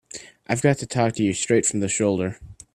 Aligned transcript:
I've 0.47 0.63
got 0.63 0.79
to 0.79 0.87
talk 0.87 1.13
to 1.13 1.23
you 1.23 1.31
straight 1.31 1.63
from 1.67 1.79
the 1.79 1.87
shoulder. 1.87 2.39